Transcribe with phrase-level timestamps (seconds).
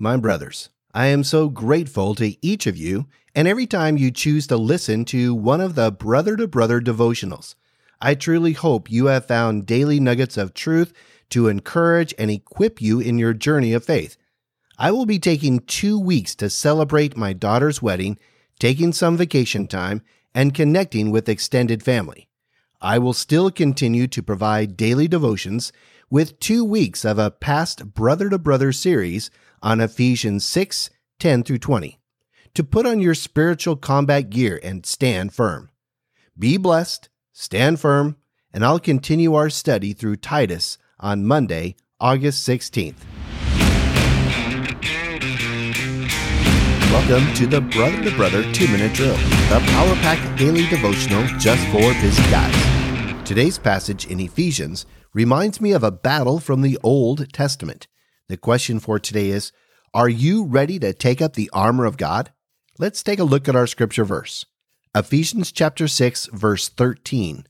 [0.00, 4.46] My brothers, I am so grateful to each of you, and every time you choose
[4.46, 7.56] to listen to one of the Brother to Brother devotionals.
[8.00, 10.92] I truly hope you have found daily nuggets of truth
[11.30, 14.16] to encourage and equip you in your journey of faith.
[14.78, 18.20] I will be taking two weeks to celebrate my daughter's wedding,
[18.60, 20.02] taking some vacation time,
[20.32, 22.28] and connecting with extended family.
[22.80, 25.72] I will still continue to provide daily devotions
[26.10, 29.30] with two weeks of a past Brother to Brother series
[29.62, 31.98] on Ephesians 6 10 through 20
[32.54, 35.70] to put on your spiritual combat gear and stand firm.
[36.38, 38.16] Be blessed, stand firm,
[38.52, 42.94] and I'll continue our study through Titus on Monday, August 16th.
[46.90, 51.64] Welcome to the Brother to Brother 2 Minute Drill, the Power Pack Daily Devotional just
[51.68, 52.67] for busy guys.
[53.28, 57.86] Today's passage in Ephesians reminds me of a battle from the Old Testament.
[58.28, 59.52] The question for today is
[59.92, 62.32] Are you ready to take up the armor of God?
[62.78, 64.46] Let's take a look at our scripture verse.
[64.94, 67.46] Ephesians chapter 6 verse 13.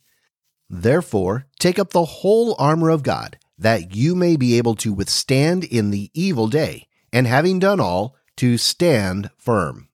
[0.68, 5.62] Therefore, take up the whole armor of God, that you may be able to withstand
[5.62, 9.88] in the evil day, and having done all, to stand firm.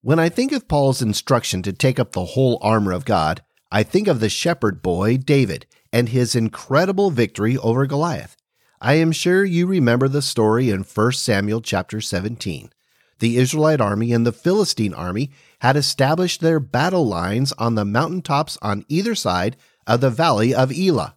[0.00, 3.84] When I think of Paul's instruction to take up the whole armor of God, I
[3.84, 8.36] think of the shepherd boy David and his incredible victory over Goliath.
[8.80, 12.72] I am sure you remember the story in 1 Samuel chapter 17.
[13.20, 18.58] The Israelite army and the Philistine army had established their battle lines on the mountaintops
[18.60, 21.14] on either side of the valley of Elah.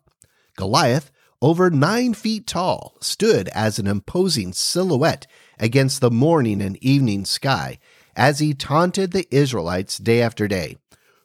[0.55, 1.09] Goliath,
[1.41, 5.25] over nine feet tall, stood as an imposing silhouette
[5.57, 7.79] against the morning and evening sky
[8.15, 10.77] as he taunted the Israelites day after day.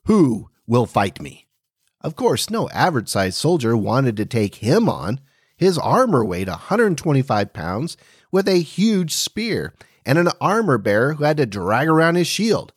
[0.04, 1.48] Who will fight me?
[2.00, 5.20] Of course, no average sized soldier wanted to take him on.
[5.56, 7.96] His armor weighed 125 pounds
[8.30, 9.74] with a huge spear
[10.06, 12.72] and an armor bearer who had to drag around his shield.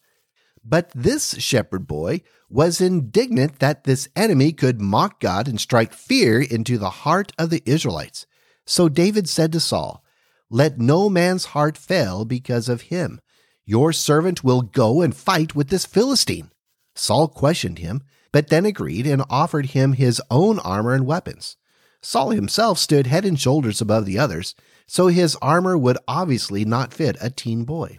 [0.64, 6.42] But this shepherd boy was indignant that this enemy could mock God and strike fear
[6.42, 8.26] into the heart of the Israelites.
[8.66, 10.04] So David said to Saul,
[10.50, 13.22] Let no man's heart fail because of him.
[13.66, 16.52] Your servant will go and fight with this Philistine.
[16.96, 21.58] Saul questioned him, but then agreed and offered him his own armor and weapons.
[22.02, 24.56] Saul himself stood head and shoulders above the others,
[24.88, 27.98] so his armor would obviously not fit a teen boy.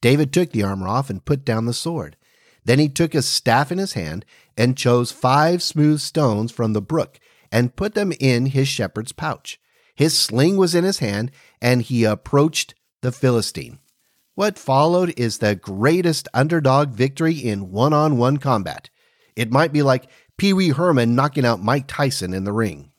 [0.00, 2.16] David took the armor off and put down the sword.
[2.64, 4.24] Then he took his staff in his hand
[4.56, 7.18] and chose five smooth stones from the brook
[7.50, 9.60] and put them in his shepherd's pouch.
[9.94, 11.30] His sling was in his hand,
[11.60, 13.78] and he approached the Philistine.
[14.34, 18.90] What followed is the greatest underdog victory in one on one combat.
[19.36, 22.90] It might be like Pee Wee Herman knocking out Mike Tyson in the ring.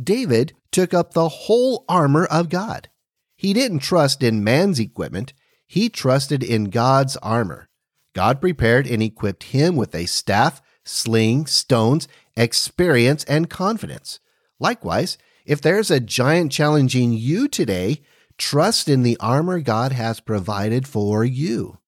[0.00, 2.88] David took up the whole armor of God.
[3.34, 5.32] He didn't trust in man's equipment,
[5.66, 7.68] he trusted in God's armor.
[8.14, 14.20] God prepared and equipped him with a staff, sling, stones, experience, and confidence.
[14.60, 18.02] Likewise, if there's a giant challenging you today,
[18.38, 21.78] trust in the armor God has provided for you.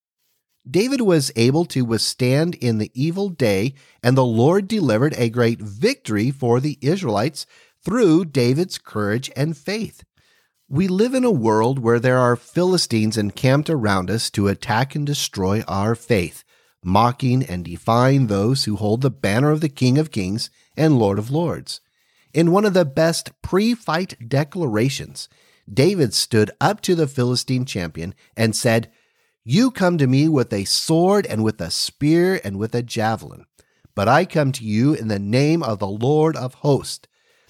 [0.68, 5.60] David was able to withstand in the evil day, and the Lord delivered a great
[5.60, 7.46] victory for the Israelites
[7.82, 10.04] through David's courage and faith.
[10.68, 15.06] We live in a world where there are Philistines encamped around us to attack and
[15.06, 16.44] destroy our faith,
[16.84, 21.18] mocking and defying those who hold the banner of the King of Kings and Lord
[21.18, 21.80] of Lords.
[22.34, 25.30] In one of the best pre fight declarations,
[25.72, 28.90] David stood up to the Philistine champion and said,
[29.44, 33.44] You come to me with a sword and with a spear and with a javelin,
[33.94, 37.06] but I come to you in the name of the Lord of hosts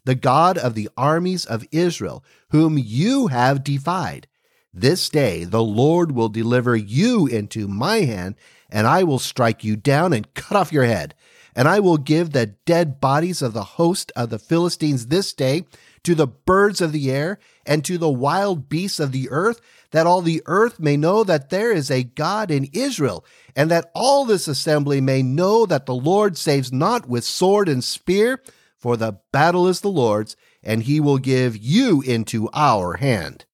[0.08, 4.26] the God of the armies of Israel, whom you have defied.
[4.72, 8.36] This day the Lord will deliver you into my hand,
[8.70, 11.14] and I will strike you down and cut off your head.
[11.54, 15.66] And I will give the dead bodies of the host of the Philistines this day
[16.04, 19.60] to the birds of the air and to the wild beasts of the earth,
[19.90, 23.24] that all the earth may know that there is a God in Israel,
[23.56, 27.82] and that all this assembly may know that the Lord saves not with sword and
[27.82, 28.42] spear,
[28.76, 33.44] for the battle is the Lord's, and he will give you into our hand.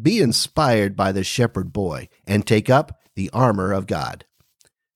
[0.00, 4.24] Be inspired by the shepherd boy and take up the armor of God.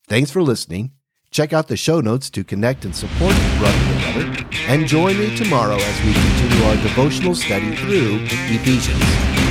[0.08, 0.92] Thanks for listening.
[1.36, 5.36] Check out the show notes to connect and support Brother and Brother, and join me
[5.36, 9.45] tomorrow as we continue our devotional study through Ephesians.